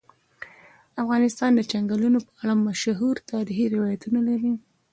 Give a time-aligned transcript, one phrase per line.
[1.03, 4.53] افغانستان د چنګلونه په اړه مشهور تاریخی روایتونه لري.